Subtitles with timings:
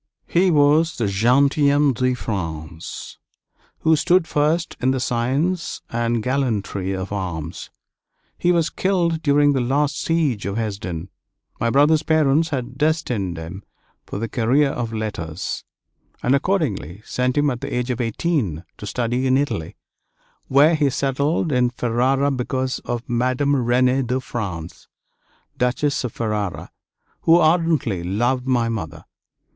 [0.25, 3.19] He was the gentilhomme de France
[3.81, 7.69] who stood first in the science and gallantry of arms.
[8.35, 11.09] He was killed during the last siege of Hesdin.
[11.59, 13.61] My brother's parents had destined him
[14.07, 15.63] for the career of letters,
[16.23, 19.75] and accordingly sent him at the age of eighteen to study in Italy,
[20.47, 24.87] where he settled in Ferrara because of Madame Renée de France,
[25.59, 26.71] Duchess of Ferrara,
[27.21, 29.05] who ardently loved my mother.